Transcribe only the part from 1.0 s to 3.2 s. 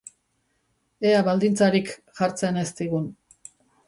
Ea baldintzarik jartzen ez digun.